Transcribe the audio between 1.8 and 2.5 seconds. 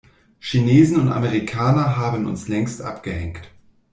haben uns